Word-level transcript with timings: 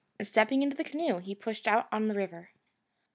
And 0.17 0.27
stepping 0.27 0.63
into 0.63 0.75
the 0.75 0.83
canoe 0.83 1.19
he 1.19 1.35
pushed 1.35 1.67
out 1.67 1.87
on 1.91 2.07
the 2.07 2.15
river. 2.15 2.49